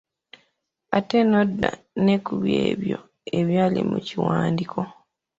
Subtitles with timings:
[0.97, 1.71] Ate n'odda
[2.03, 2.35] ne ku
[2.67, 2.99] ebyo
[3.39, 4.81] ebyali mu kiwandiko.